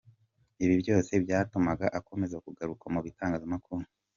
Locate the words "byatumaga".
1.23-1.85